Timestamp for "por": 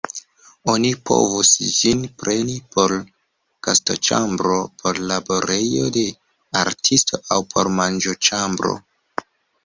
2.75-2.93, 4.83-5.01, 7.53-7.71